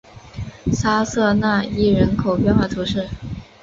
[0.73, 3.07] 沙瑟讷伊人口变化图示